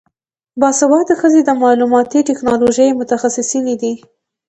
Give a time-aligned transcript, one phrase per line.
[0.59, 3.93] باسواده ښځې د معلوماتي ټیکنالوژۍ متخصصینې دي.